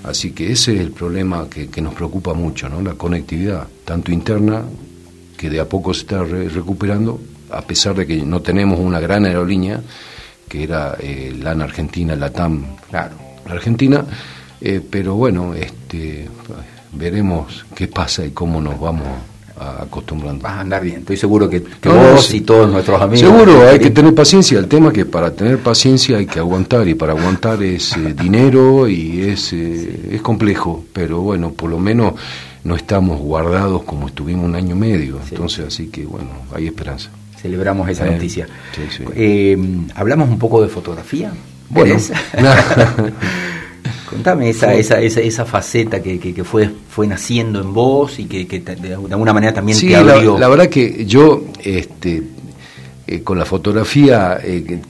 Así 0.03 0.33
que 0.33 0.51
ese 0.51 0.75
es 0.75 0.81
el 0.81 0.91
problema 0.91 1.49
que, 1.49 1.69
que, 1.69 1.81
nos 1.81 1.95
preocupa 1.95 2.35
mucho, 2.35 2.69
¿no? 2.69 2.81
La 2.81 2.95
conectividad, 2.95 3.67
tanto 3.85 4.11
interna, 4.11 4.63
que 5.37 5.51
de 5.51 5.61
a 5.61 5.69
poco 5.69 5.93
se 5.95 6.01
está 6.01 6.23
recuperando, 6.25 7.21
a 7.51 7.63
pesar 7.63 7.95
de 7.95 8.07
que 8.07 8.17
no 8.23 8.41
tenemos 8.41 8.81
una 8.81 9.01
gran 9.01 9.25
aerolínea, 9.25 9.81
que 10.49 10.65
era 10.65 10.97
eh, 11.01 11.35
LAN 11.39 11.63
Argentina, 11.63 12.17
LATAM 12.17 12.77
claro. 12.89 13.17
Argentina, 13.49 14.05
eh, 14.61 14.81
pero 14.89 15.15
bueno, 15.15 15.55
este, 15.55 16.29
veremos 16.93 17.65
qué 17.75 17.89
pasa 17.89 18.25
y 18.25 18.31
cómo 18.31 18.61
nos 18.61 18.79
vamos 18.81 19.09
acostumbrando. 19.59 20.43
Vas 20.43 20.53
a 20.53 20.61
andar 20.61 20.83
bien, 20.83 20.99
estoy 20.99 21.17
seguro 21.17 21.49
que, 21.49 21.63
vos 21.85 22.35
y 22.35 22.43
todos 22.43 22.71
nuestros 22.71 23.01
amigos. 23.01 23.21
Seguro, 23.21 23.67
hay 23.67 23.79
que 23.79 23.91
tener 23.91 24.15
paciencia. 24.15 24.59
El 24.59 24.69
tema 24.69 24.89
es 24.89 24.95
que 24.95 25.07
para 25.07 25.31
tener 25.31 25.59
paciencia 25.59 26.19
hay 26.19 26.27
que 26.27 26.39
aguantar 26.39 26.87
y 26.89 26.95
para 26.95 27.13
aguantar 27.13 27.63
es 27.63 27.97
eh, 27.97 28.15
dinero 28.15 28.87
y 28.89 29.23
es, 29.23 29.53
es 29.53 30.21
complejo, 30.21 30.85
pero 30.93 31.21
bueno, 31.21 31.53
por 31.53 31.71
lo 31.71 31.79
menos 31.79 32.15
no 32.67 32.77
estamos 32.77 33.21
guardados 33.21 33.85
como 33.85 34.09
estuvimos 34.09 34.45
un 34.45 34.55
año 34.55 34.75
y 34.75 34.79
medio. 34.79 35.19
Entonces, 35.31 35.67
así 35.67 35.89
que 35.89 36.05
bueno, 36.05 36.29
hay 36.55 36.67
esperanza 36.67 37.11
celebramos 37.47 37.89
esa 37.89 38.07
noticia. 38.07 38.47
Eh, 39.15 39.57
Hablamos 39.95 40.29
un 40.29 40.39
poco 40.39 40.63
de 40.63 40.69
fotografía. 40.69 41.33
Bueno, 41.69 41.97
contame 44.11 44.51
esa, 44.51 44.75
esa, 44.75 45.01
esa, 45.01 45.21
esa, 45.21 45.45
faceta 45.45 46.03
que, 46.03 46.19
que, 46.19 46.45
fue, 46.45 46.71
fue 46.89 47.07
naciendo 47.07 47.61
en 47.61 47.73
vos 47.73 48.19
y 48.19 48.25
que, 48.25 48.61
de 48.61 48.95
alguna 48.95 49.33
manera 49.33 49.53
también 49.53 49.79
te 49.79 49.97
abrió. 49.97 50.39
La, 50.39 50.49
verdad 50.49 50.69
que 50.69 51.05
yo, 51.07 51.45
este, 51.63 52.23
eh, 53.07 53.23
con 53.23 53.39
la 53.39 53.45
fotografía, 53.45 54.39
eh, 54.43 54.81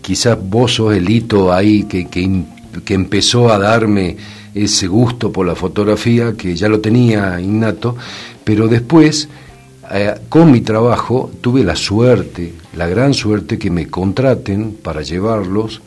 quizás 0.00 0.38
vos 0.40 0.74
sos 0.74 0.94
el 0.94 1.08
hito 1.08 1.52
ahí 1.52 1.84
que, 1.84 2.08
que 2.08 2.94
empezó 2.94 3.52
a 3.52 3.58
darme 3.58 4.16
ese 4.54 4.86
gusto 4.86 5.32
por 5.32 5.46
la 5.46 5.54
fotografía, 5.54 6.34
que 6.36 6.54
ya 6.56 6.68
lo 6.68 6.80
tenía 6.80 7.40
innato, 7.40 7.96
pero 8.44 8.68
después 8.68 9.28
eh, 9.92 10.14
con 10.28 10.50
mi 10.50 10.60
trabajo 10.60 11.30
tuve 11.40 11.64
la 11.64 11.76
suerte, 11.76 12.54
la 12.76 12.86
gran 12.86 13.14
suerte 13.14 13.58
que 13.58 13.70
me 13.70 13.86
contraten 13.88 14.76
para 14.82 15.02
llevarlos 15.02 15.82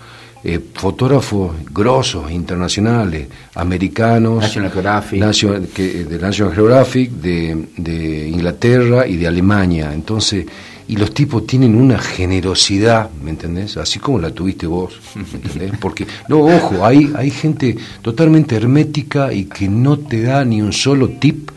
eh, 0.45 0.59
fotógrafos 0.73 1.55
grosos, 1.71 2.29
internacionales, 2.29 3.29
americanos, 3.55 4.41
National 4.41 4.71
Geographic, 4.71 5.73
que, 5.73 6.03
de 6.03 6.19
National 6.19 6.53
Geographic, 6.53 7.11
de, 7.11 7.67
de 7.77 8.27
Inglaterra 8.27 9.07
y 9.07 9.15
de 9.15 9.27
Alemania. 9.27 9.93
Entonces, 9.93 10.45
y 10.87 10.95
los 10.97 11.13
tipos 11.13 11.47
tienen 11.47 11.75
una 11.75 11.97
generosidad, 11.99 13.09
¿me 13.23 13.29
entendés? 13.29 13.77
Así 13.77 13.99
como 13.99 14.19
la 14.19 14.31
tuviste 14.31 14.67
vos, 14.67 14.93
¿me 15.15 15.37
entendés? 15.37 15.71
Porque, 15.79 16.05
no, 16.27 16.39
ojo, 16.39 16.85
hay, 16.85 17.11
hay 17.15 17.31
gente 17.31 17.77
totalmente 18.01 18.55
hermética 18.55 19.33
y 19.33 19.45
que 19.45 19.67
no 19.67 19.97
te 19.99 20.21
da 20.21 20.43
ni 20.43 20.61
un 20.61 20.73
solo 20.73 21.09
tip 21.09 21.51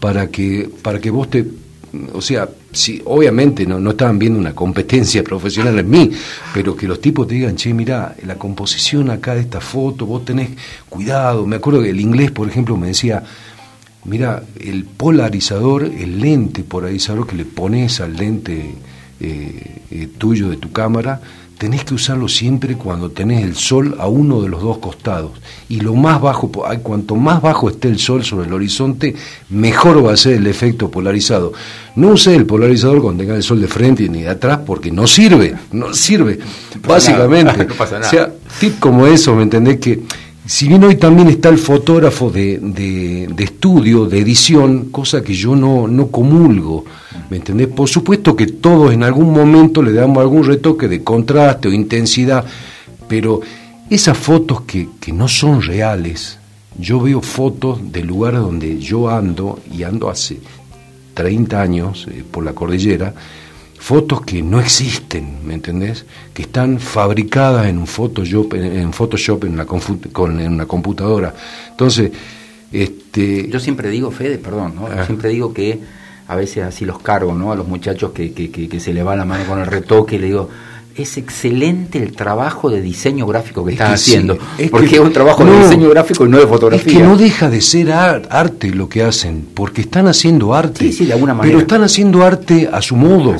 para 0.00 0.28
que, 0.28 0.70
para 0.82 1.00
que 1.00 1.10
vos 1.10 1.28
te 1.30 1.44
o 2.12 2.20
sea, 2.20 2.48
si, 2.70 3.00
obviamente 3.04 3.66
no, 3.66 3.80
no 3.80 3.90
estaban 3.90 4.18
viendo 4.18 4.38
una 4.38 4.54
competencia 4.54 5.22
profesional 5.24 5.78
en 5.78 5.88
mí, 5.88 6.10
pero 6.52 6.76
que 6.76 6.86
los 6.86 7.00
tipos 7.00 7.26
te 7.26 7.34
digan, 7.34 7.56
che, 7.56 7.72
mira, 7.72 8.14
la 8.26 8.34
composición 8.36 9.10
acá 9.10 9.34
de 9.34 9.42
esta 9.42 9.60
foto, 9.60 10.06
vos 10.06 10.24
tenés 10.24 10.50
cuidado. 10.88 11.46
Me 11.46 11.56
acuerdo 11.56 11.82
que 11.82 11.90
el 11.90 12.00
inglés, 12.00 12.30
por 12.30 12.48
ejemplo, 12.48 12.76
me 12.76 12.88
decía, 12.88 13.22
mira, 14.08 14.42
el 14.60 14.84
polarizador, 14.84 15.84
el 15.84 16.20
lente 16.20 16.64
polarizador 16.64 17.26
que 17.26 17.36
le 17.36 17.44
pones 17.44 18.00
al 18.00 18.16
lente 18.16 18.74
eh, 19.20 19.80
eh, 19.90 20.08
tuyo 20.18 20.48
de 20.48 20.56
tu 20.56 20.72
cámara, 20.72 21.20
tenés 21.58 21.84
que 21.84 21.94
usarlo 21.94 22.28
siempre 22.28 22.76
cuando 22.76 23.10
tenés 23.10 23.42
el 23.42 23.56
sol 23.56 23.96
a 23.98 24.06
uno 24.06 24.40
de 24.40 24.48
los 24.48 24.62
dos 24.62 24.78
costados. 24.78 25.32
Y 25.68 25.80
lo 25.80 25.94
más 25.94 26.20
bajo, 26.20 26.50
cuanto 26.82 27.16
más 27.16 27.42
bajo 27.42 27.68
esté 27.68 27.88
el 27.88 27.98
sol 27.98 28.24
sobre 28.24 28.46
el 28.46 28.52
horizonte, 28.52 29.14
mejor 29.50 30.06
va 30.06 30.12
a 30.12 30.16
ser 30.16 30.34
el 30.34 30.46
efecto 30.46 30.88
polarizado. 30.88 31.52
No 31.96 32.10
use 32.10 32.34
el 32.34 32.46
polarizador 32.46 33.02
cuando 33.02 33.24
tenga 33.24 33.34
el 33.34 33.42
sol 33.42 33.60
de 33.60 33.66
frente 33.66 34.08
ni 34.08 34.22
de 34.22 34.28
atrás 34.28 34.60
porque 34.64 34.92
no 34.92 35.06
sirve, 35.08 35.56
no 35.72 35.92
sirve. 35.92 36.38
Básicamente. 36.86 37.66
O 37.78 38.10
sea, 38.10 38.32
tip 38.60 38.78
como 38.78 39.06
eso, 39.06 39.34
¿me 39.34 39.42
entendés? 39.42 39.78
Que 39.78 40.02
si 40.48 40.66
bien 40.66 40.82
hoy 40.82 40.96
también 40.96 41.28
está 41.28 41.50
el 41.50 41.58
fotógrafo 41.58 42.30
de, 42.30 42.58
de, 42.58 43.44
estudio, 43.44 44.06
de 44.06 44.18
edición, 44.18 44.86
cosa 44.86 45.22
que 45.22 45.34
yo 45.34 45.54
no, 45.54 45.86
no 45.86 46.06
comulgo, 46.06 46.86
¿me 47.28 47.36
entendés? 47.36 47.68
Por 47.68 47.86
supuesto 47.86 48.34
que 48.34 48.46
todos 48.46 48.94
en 48.94 49.02
algún 49.02 49.30
momento 49.30 49.82
le 49.82 49.92
damos 49.92 50.22
algún 50.22 50.44
retoque 50.44 50.88
de 50.88 51.04
contraste 51.04 51.68
o 51.68 51.72
intensidad, 51.72 52.46
pero 53.06 53.42
esas 53.90 54.16
fotos 54.16 54.62
que, 54.62 54.88
que 54.98 55.12
no 55.12 55.28
son 55.28 55.60
reales, 55.60 56.38
yo 56.78 56.98
veo 56.98 57.20
fotos 57.20 57.92
de 57.92 58.02
lugares 58.02 58.40
donde 58.40 58.78
yo 58.78 59.10
ando, 59.10 59.60
y 59.70 59.82
ando 59.82 60.08
hace 60.08 60.40
30 61.12 61.60
años 61.60 62.06
eh, 62.10 62.24
por 62.28 62.42
la 62.42 62.54
cordillera, 62.54 63.12
fotos 63.78 64.22
que 64.22 64.42
no 64.42 64.60
existen, 64.60 65.46
¿me 65.46 65.54
entendés? 65.54 66.04
Que 66.34 66.42
están 66.42 66.78
fabricadas 66.78 67.66
en 67.66 67.78
un 67.78 67.86
Photoshop, 67.86 68.54
en, 68.54 68.92
Photoshop 68.92 69.44
en, 69.44 69.64
con, 70.12 70.40
en 70.40 70.52
una 70.52 70.66
computadora. 70.66 71.34
Entonces, 71.70 72.10
este... 72.72 73.48
Yo 73.48 73.60
siempre 73.60 73.88
digo, 73.88 74.10
Fede, 74.10 74.38
perdón, 74.38 74.74
¿no? 74.74 74.86
Ah. 74.86 75.06
siempre 75.06 75.30
digo 75.30 75.54
que 75.54 75.80
a 76.26 76.36
veces 76.36 76.64
así 76.64 76.84
los 76.84 76.98
cargo, 76.98 77.34
¿no? 77.34 77.52
A 77.52 77.56
los 77.56 77.66
muchachos 77.66 78.12
que, 78.12 78.32
que, 78.32 78.50
que, 78.50 78.68
que 78.68 78.80
se 78.80 78.92
le 78.92 79.02
va 79.02 79.16
la 79.16 79.24
mano 79.24 79.44
con 79.46 79.58
el 79.60 79.66
retoque, 79.66 80.18
le 80.18 80.26
digo, 80.26 80.50
es 80.98 81.16
excelente 81.16 82.02
el 82.02 82.12
trabajo 82.12 82.70
de 82.70 82.80
diseño 82.80 83.26
gráfico 83.26 83.64
que 83.64 83.72
están 83.72 83.92
haciendo. 83.92 84.38
porque 84.70 84.96
es 84.96 85.00
un 85.00 85.12
trabajo 85.12 85.44
de 85.44 85.58
diseño 85.62 85.88
gráfico 85.90 86.26
y 86.26 86.28
no 86.28 86.38
de 86.38 86.46
fotografía. 86.46 86.92
Es 86.92 86.98
que 86.98 87.04
no 87.04 87.16
deja 87.16 87.48
de 87.48 87.60
ser 87.60 87.92
arte 87.92 88.70
lo 88.70 88.88
que 88.88 89.02
hacen, 89.02 89.46
porque 89.54 89.82
están 89.82 90.08
haciendo 90.08 90.54
arte. 90.54 90.80
Sí, 90.80 90.92
sí, 90.92 91.06
de 91.06 91.12
alguna 91.12 91.34
manera. 91.34 91.52
Pero 91.52 91.60
están 91.60 91.82
haciendo 91.82 92.24
arte 92.24 92.68
a 92.72 92.82
su 92.82 92.96
modo. 92.96 93.36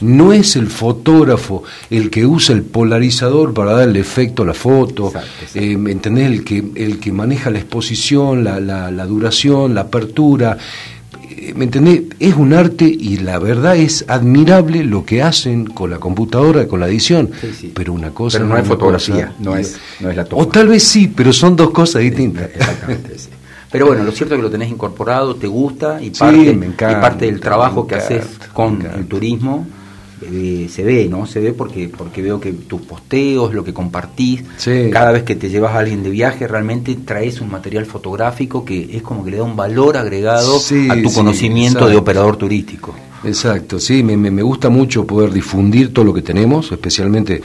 no 0.00 0.32
es 0.32 0.56
el 0.56 0.68
fotógrafo 0.68 1.64
el 1.90 2.10
que 2.10 2.26
usa 2.26 2.54
el 2.54 2.62
polarizador 2.62 3.52
para 3.52 3.72
darle 3.72 4.00
efecto 4.00 4.42
a 4.42 4.46
la 4.46 4.54
foto. 4.54 5.12
Eh, 5.54 5.76
¿Me 5.76 5.92
entendés? 5.92 6.26
El 6.26 6.44
que, 6.44 6.64
el 6.76 7.00
que 7.00 7.12
maneja 7.12 7.50
la 7.50 7.58
exposición, 7.58 8.44
la, 8.44 8.60
la, 8.60 8.90
la 8.90 9.06
duración, 9.06 9.74
la 9.74 9.82
apertura. 9.82 10.56
¿Me 11.54 11.64
entendés? 11.64 12.02
Es 12.18 12.34
un 12.34 12.52
arte 12.52 12.84
y 12.84 13.18
la 13.18 13.38
verdad 13.38 13.76
es 13.76 14.04
admirable 14.08 14.84
lo 14.84 15.04
que 15.04 15.22
hacen 15.22 15.66
con 15.66 15.90
la 15.90 15.98
computadora, 15.98 16.66
con 16.66 16.80
la 16.80 16.88
edición. 16.88 17.30
Pero 17.74 17.92
una 17.92 18.10
cosa. 18.10 18.38
Pero 18.38 18.48
no, 18.48 18.56
es 18.56 18.66
fotografía, 18.66 19.32
no, 19.38 19.56
es, 19.56 19.78
no 20.00 20.10
es 20.10 20.16
la 20.16 20.24
toma. 20.24 20.42
O 20.42 20.48
tal 20.48 20.68
vez 20.68 20.82
sí, 20.82 21.08
pero 21.08 21.32
son 21.32 21.56
dos 21.56 21.70
cosas 21.70 22.02
distintas. 22.02 22.50
Exactamente, 22.54 23.18
sí. 23.18 23.28
Pero 23.70 23.86
bueno, 23.86 24.02
lo 24.02 24.10
cierto 24.10 24.34
es 24.34 24.40
que 24.40 24.42
lo 24.42 24.50
tenés 24.50 24.68
incorporado, 24.68 25.36
te 25.36 25.46
gusta 25.46 26.02
y 26.02 26.10
parte, 26.10 26.50
y 26.50 26.94
parte 27.00 27.26
del 27.26 27.38
trabajo 27.38 27.86
que 27.86 27.94
haces 27.94 28.26
con 28.52 28.84
el 28.84 29.06
turismo 29.06 29.64
eh, 30.22 30.68
se 30.70 30.82
ve, 30.82 31.08
¿no? 31.08 31.26
Se 31.26 31.40
ve 31.40 31.52
porque, 31.52 31.88
porque 31.88 32.20
veo 32.20 32.40
que 32.40 32.52
tus 32.52 32.82
posteos, 32.82 33.54
lo 33.54 33.64
que 33.64 33.72
compartís, 33.72 34.42
cada 34.92 35.12
vez 35.12 35.22
que 35.22 35.36
te 35.36 35.48
llevas 35.48 35.74
a 35.74 35.78
alguien 35.78 36.02
de 36.02 36.10
viaje, 36.10 36.46
realmente 36.46 36.94
traes 36.96 37.40
un 37.40 37.50
material 37.50 37.86
fotográfico 37.86 38.64
que 38.64 38.96
es 38.96 39.02
como 39.02 39.24
que 39.24 39.30
le 39.30 39.38
da 39.38 39.44
un 39.44 39.56
valor 39.56 39.96
agregado 39.96 40.56
a 40.56 41.02
tu 41.02 41.12
conocimiento 41.12 41.88
de 41.88 41.96
operador 41.96 42.36
turístico. 42.36 42.94
Exacto, 43.24 43.78
sí, 43.78 44.02
me, 44.02 44.16
me, 44.16 44.42
gusta 44.42 44.70
mucho 44.70 45.06
poder 45.06 45.30
difundir 45.30 45.92
todo 45.92 46.06
lo 46.06 46.14
que 46.14 46.22
tenemos, 46.22 46.72
especialmente 46.72 47.42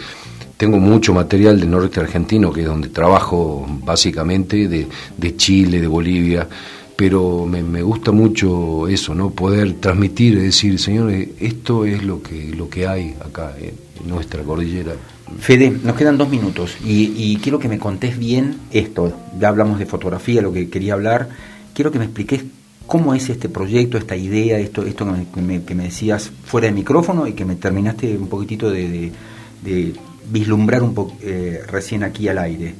tengo 0.58 0.78
mucho 0.78 1.14
material 1.14 1.60
del 1.60 1.70
norte 1.70 2.00
argentino, 2.00 2.52
que 2.52 2.62
es 2.62 2.68
donde 2.68 2.90
trabajo 2.90 3.66
básicamente, 3.84 4.70
de, 4.70 4.88
de 5.18 5.36
Chile, 5.36 5.82
de 5.82 5.88
Bolivia, 5.88 6.48
pero 6.96 7.46
me, 7.46 7.82
gusta 7.82 8.12
mucho 8.12 8.88
eso, 8.88 9.14
¿no? 9.14 9.32
Poder 9.32 9.74
transmitir, 9.74 10.42
decir, 10.42 10.80
señores, 10.80 11.30
esto 11.40 11.86
es 11.86 12.04
lo 12.04 12.22
que, 12.22 12.54
lo 12.56 12.70
que 12.70 12.88
hay 12.88 13.16
acá 13.20 13.54
en, 13.60 13.74
nuestra 14.08 14.44
cordillera. 14.44 14.94
Fede, 15.40 15.72
nos 15.84 15.96
quedan 15.96 16.18
dos 16.18 16.30
minutos 16.30 16.78
y, 16.86 17.38
quiero 17.38 17.58
que 17.58 17.68
me 17.68 17.80
contés 17.80 18.18
bien 18.18 18.58
esto. 18.72 19.12
Ya 19.40 19.50
hablamos 19.50 19.80
de 19.80 19.86
fotografía, 19.86 20.42
lo 20.42 20.54
que 20.54 20.70
quería 20.70 20.94
hablar. 20.94 21.30
Quiero 21.74 21.92
que 21.92 21.98
me 21.98 22.06
expliques 22.06 22.44
cómo 22.86 23.16
es 23.16 23.30
este 23.30 23.50
proyecto, 23.50 23.98
esta 23.98 24.16
idea, 24.16 24.60
esto, 24.60 24.84
esto 24.84 25.08
que, 25.34 25.42
me, 25.42 25.84
decías 25.84 26.32
fuera 26.46 26.68
del 26.68 26.76
micrófono 26.76 27.26
y 27.26 27.34
que 27.34 27.46
me 27.46 27.56
terminaste 27.56 28.16
un 28.16 28.28
poquitito 28.28 28.70
de, 28.70 29.12
de, 29.64 29.94
vislumbrar 30.32 30.84
un 30.84 30.94
poco 30.94 31.18
eh, 31.22 31.62
recién 31.68 32.04
aquí 32.04 32.28
al 32.28 32.38
aire. 32.38 32.76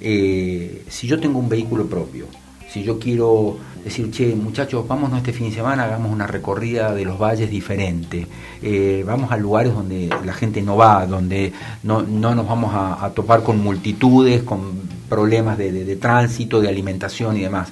Eh, 0.00 0.84
si 0.88 1.06
yo 1.06 1.18
tengo 1.18 1.38
un 1.38 1.48
vehículo 1.48 1.86
propio, 1.86 2.26
si 2.72 2.84
yo 2.84 2.98
quiero 2.98 3.56
decir, 3.84 4.10
che, 4.10 4.34
muchachos, 4.34 4.86
vamos 4.86 5.12
este 5.16 5.32
fin 5.32 5.48
de 5.48 5.56
semana, 5.56 5.84
hagamos 5.84 6.12
una 6.12 6.26
recorrida 6.26 6.94
de 6.94 7.04
los 7.04 7.18
valles 7.18 7.50
diferente, 7.50 8.26
eh, 8.62 9.02
vamos 9.04 9.32
a 9.32 9.36
lugares 9.36 9.74
donde 9.74 10.08
la 10.24 10.32
gente 10.32 10.62
no 10.62 10.76
va, 10.76 11.06
donde 11.06 11.52
no, 11.82 12.02
no 12.02 12.34
nos 12.34 12.46
vamos 12.46 12.72
a, 12.74 13.10
topar 13.14 13.42
con 13.42 13.60
multitudes, 13.60 14.42
con 14.44 14.82
problemas 15.08 15.58
de, 15.58 15.96
tránsito, 15.96 16.60
de 16.60 16.68
alimentación 16.68 17.36
y 17.36 17.40
demás. 17.40 17.70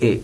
Eh, 0.00 0.22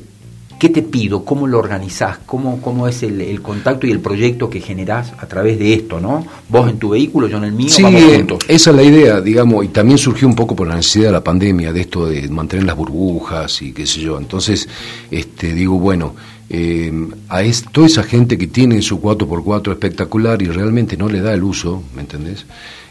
¿Qué 0.59 0.69
te 0.69 0.83
pido? 0.83 1.25
¿Cómo 1.25 1.47
lo 1.47 1.59
organizás? 1.59 2.19
¿Cómo, 2.27 2.61
cómo 2.61 2.89
es 2.89 3.03
el, 3.03 3.41
contacto 3.43 3.87
y 3.87 3.91
el 3.91 4.01
proyecto 4.01 4.49
que 4.49 4.61
generás 4.61 5.13
a 5.19 5.27
través 5.27 5.59
de 5.59 5.75
esto? 5.75 6.01
¿no? 6.01 6.27
Vos 6.49 6.71
en 6.71 6.79
tu 6.79 6.91
vehículo, 6.91 7.29
yo 7.29 7.39
en 7.39 7.45
el 7.45 7.53
mío, 7.53 7.69
sí, 7.69 7.83
vamos 7.83 8.03
juntos. 8.03 8.39
Esa 8.49 8.71
es 8.71 8.77
la 8.77 8.83
idea, 8.83 9.21
digamos, 9.21 9.65
y 9.65 9.69
también 9.69 9.99
surgió 9.99 10.29
un 10.29 10.35
poco 10.35 10.55
por 10.55 10.67
la 10.67 10.77
necesidad 10.77 11.07
de 11.07 11.13
la 11.13 11.25
pandemia, 11.25 11.73
de 11.73 11.81
esto 11.81 12.07
de 12.07 12.29
mantener 12.29 12.67
las 12.67 12.77
burbujas 12.77 13.63
y 13.63 13.73
qué 13.73 13.87
sé 13.87 14.01
yo. 14.01 14.19
Entonces, 14.19 14.69
este, 15.11 15.53
digo, 15.53 15.79
bueno, 15.79 16.15
eh, 16.49 16.93
a 17.29 17.43
toda 17.73 17.87
esa 17.87 18.03
gente 18.03 18.39
que 18.39 18.47
tiene 18.47 18.81
su 18.83 19.01
4x4 19.01 19.73
espectacular 19.73 20.41
y 20.43 20.47
realmente 20.47 20.97
no 20.97 21.09
le 21.09 21.21
da 21.21 21.35
el 21.35 21.43
uso, 21.43 21.83
¿me 21.95 22.03
entendés? 22.03 22.47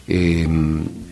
Eh, 0.07 0.47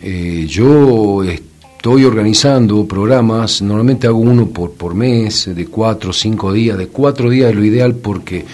eh, 0.02 0.46
yo... 0.48 1.22
Este, 1.24 1.51
Estoy 1.82 2.04
organizando 2.04 2.86
programas, 2.86 3.60
normalmente 3.60 4.06
hago 4.06 4.18
uno 4.18 4.46
por, 4.46 4.70
por 4.70 4.94
mes, 4.94 5.50
de 5.52 5.66
cuatro 5.66 6.10
o 6.10 6.12
cinco 6.12 6.52
días. 6.52 6.78
De 6.78 6.86
cuatro 6.86 7.28
días 7.28 7.50
es 7.50 7.56
lo 7.56 7.64
ideal 7.64 7.96
porque 7.96 8.44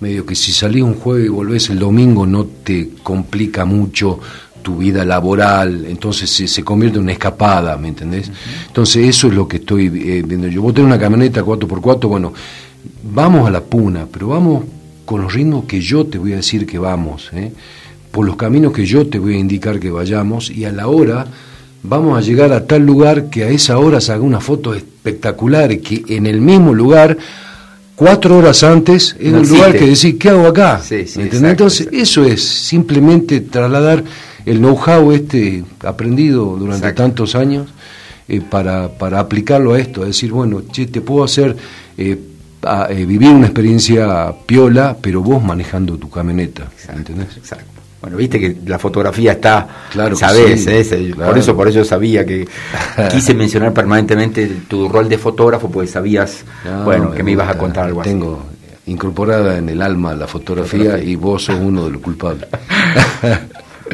medio 0.00 0.24
que 0.24 0.34
si 0.34 0.52
salís 0.52 0.82
un 0.82 0.94
jueves 0.94 1.26
y 1.26 1.28
volvés 1.28 1.68
el 1.68 1.78
domingo 1.78 2.26
no 2.26 2.46
te 2.46 2.92
complica 3.02 3.66
mucho 3.66 4.18
tu 4.62 4.78
vida 4.78 5.04
laboral, 5.04 5.84
entonces 5.84 6.30
se, 6.30 6.64
convierte 6.64 6.96
en 6.96 7.02
una 7.02 7.12
escapada, 7.12 7.76
¿me 7.76 7.88
entendés? 7.88 8.30
Entonces 8.68 9.06
eso 9.06 9.28
es 9.28 9.34
lo 9.34 9.46
que 9.46 9.58
estoy 9.58 9.88
eh, 9.88 10.22
viendo 10.26 10.48
yo. 10.48 10.62
Vos 10.62 10.72
tenés 10.72 10.86
una 10.86 10.98
camioneta 10.98 11.44
4x4, 11.44 12.08
bueno, 12.08 12.32
vamos 13.12 13.46
a 13.46 13.50
la 13.50 13.60
puna, 13.60 14.06
pero 14.10 14.28
vamos 14.28 14.64
con 15.04 15.20
los 15.20 15.34
ritmos 15.34 15.66
que 15.66 15.82
yo 15.82 16.06
te 16.06 16.16
voy 16.16 16.32
a 16.32 16.36
decir 16.36 16.64
que 16.64 16.78
vamos, 16.78 17.28
¿eh? 17.34 17.52
por 18.10 18.24
los 18.24 18.36
caminos 18.36 18.72
que 18.72 18.86
yo 18.86 19.06
te 19.06 19.18
voy 19.18 19.34
a 19.34 19.38
indicar 19.38 19.78
que 19.78 19.90
vayamos 19.90 20.50
y 20.50 20.64
a 20.64 20.72
la 20.72 20.88
hora 20.88 21.26
vamos 21.88 22.18
a 22.18 22.20
llegar 22.20 22.52
a 22.52 22.66
tal 22.66 22.84
lugar 22.84 23.30
que 23.30 23.44
a 23.44 23.48
esa 23.48 23.78
hora 23.78 24.00
se 24.00 24.12
haga 24.12 24.22
una 24.22 24.40
foto 24.40 24.74
espectacular 24.74 25.72
y 25.72 25.78
que 25.78 26.04
en 26.16 26.26
el 26.26 26.40
mismo 26.40 26.74
lugar, 26.74 27.16
cuatro 27.96 28.36
horas 28.36 28.62
antes, 28.62 29.16
es 29.18 29.32
un 29.32 29.48
lugar 29.48 29.72
que 29.72 29.86
decir, 29.86 30.18
¿qué 30.18 30.28
hago 30.28 30.46
acá? 30.46 30.80
Entonces, 30.90 31.88
eso 31.92 32.24
es 32.24 32.44
simplemente 32.44 33.40
trasladar 33.40 34.04
el 34.44 34.58
know-how 34.58 35.12
este 35.12 35.64
aprendido 35.84 36.56
durante 36.56 36.92
tantos 36.92 37.34
años 37.34 37.68
eh, 38.28 38.40
para, 38.40 38.88
para 38.88 39.20
aplicarlo 39.20 39.74
a 39.74 39.78
esto, 39.78 40.02
es 40.02 40.08
decir, 40.08 40.30
bueno, 40.32 40.62
che, 40.70 40.86
te 40.86 41.00
puedo 41.00 41.24
hacer 41.24 41.56
eh, 41.96 42.18
eh, 42.90 43.04
vivir 43.06 43.30
una 43.30 43.46
experiencia 43.46 44.34
piola, 44.46 44.96
pero 45.00 45.22
vos 45.22 45.42
manejando 45.42 45.96
tu 45.96 46.10
camioneta, 46.10 46.68
¿entendés? 46.94 47.36
Exacto. 47.36 47.77
Bueno, 48.00 48.16
viste 48.16 48.38
que 48.38 48.56
la 48.66 48.78
fotografía 48.78 49.32
está, 49.32 49.66
claro 49.90 50.14
sabes, 50.14 50.66
¿eh? 50.68 51.14
por 51.16 51.36
eso 51.36 51.56
por 51.56 51.66
eso 51.66 51.84
sabía 51.84 52.24
que 52.24 52.46
quise 53.10 53.34
mencionar 53.34 53.72
permanentemente 53.72 54.46
tu 54.68 54.88
rol 54.88 55.08
de 55.08 55.18
fotógrafo, 55.18 55.68
porque 55.68 55.88
sabías, 55.88 56.44
bueno, 56.84 57.10
que 57.10 57.22
me 57.22 57.32
ibas 57.32 57.48
a 57.48 57.58
contar 57.58 57.86
algo 57.86 58.02
tengo 58.02 58.42
incorporada 58.86 59.58
en 59.58 59.68
el 59.68 59.82
alma 59.82 60.14
la 60.14 60.26
fotografía, 60.26 60.98
y 60.98 61.16
vos 61.16 61.44
sos 61.44 61.58
uno 61.60 61.84
de 61.84 61.90
los 61.90 62.00
culpables. 62.00 62.48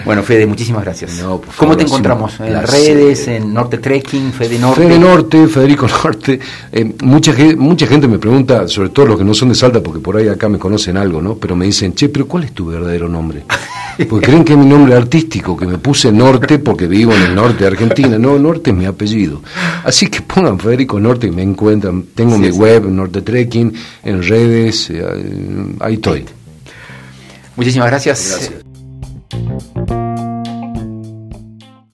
Bueno, 0.05 0.23
Fede, 0.23 0.47
muchísimas 0.47 0.83
gracias. 0.83 1.25
¿Cómo 1.57 1.77
te 1.77 1.85
encontramos? 1.85 2.41
¿En 2.41 2.53
las 2.53 2.69
redes? 2.69 3.29
¿En 3.29 3.55
Norte 3.55 3.79
Trekking? 3.79 4.33
¿Fede 4.33 4.59
Norte? 4.59 4.83
Fede 4.83 4.99
Norte, 4.99 5.47
Federico 5.47 5.87
Norte. 5.87 6.41
Eh, 6.73 6.95
mucha, 7.03 7.33
mucha 7.57 7.87
gente 7.87 8.09
me 8.09 8.19
pregunta, 8.19 8.67
sobre 8.67 8.89
todo 8.89 9.07
los 9.07 9.19
que 9.19 9.25
no 9.25 9.35
son 9.35 9.51
de 9.51 9.55
Salta, 9.55 9.81
porque 9.81 10.01
por 10.01 10.17
ahí 10.17 10.29
acá 10.29 10.49
me 10.49 10.59
conocen 10.59 10.97
algo, 10.97 11.23
¿no? 11.23 11.37
Pero 11.37 11.55
me 11.55 11.67
dicen, 11.67 11.95
che, 11.95 12.09
pero 12.09 12.27
¿cuál 12.27 12.45
es 12.45 12.53
tu 12.53 12.67
verdadero 12.67 13.09
nombre? 13.09 13.45
Porque 14.09 14.27
creen 14.27 14.45
que 14.45 14.53
es 14.53 14.59
mi 14.59 14.67
nombre 14.67 14.95
artístico, 14.95 15.57
que 15.57 15.67
me 15.67 15.79
puse 15.79 16.11
Norte 16.13 16.59
porque 16.59 16.87
vivo 16.87 17.13
en 17.15 17.23
el 17.23 17.35
norte 17.35 17.65
de 17.65 17.67
Argentina. 17.67 18.19
No, 18.19 18.39
Norte 18.39 18.71
es 18.71 18.77
mi 18.77 18.87
apellido. 18.87 19.41
Así 19.85 20.07
que 20.09 20.23
pongan 20.23 20.59
Federico 20.59 20.99
Norte 20.99 21.27
y 21.27 21.31
me 21.31 21.43
encuentran. 21.43 22.05
Tengo 22.15 22.39
mi 22.39 22.51
web, 22.51 22.85
Norte 22.89 23.23
Trekking, 23.23 23.73
en 24.03 24.23
redes, 24.23 24.91
eh, 24.91 25.05
ahí 25.81 25.95
estoy. 25.95 26.25
Muchísimas 27.57 27.89
gracias. 27.89 28.53
Gracias. 29.79 30.04